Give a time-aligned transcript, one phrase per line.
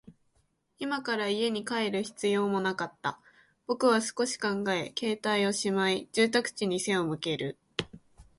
[0.79, 3.19] 今から家に帰る必要もなかった。
[3.67, 7.59] 僕は少し考え、携帯をしまい、住宅地に背を向ける。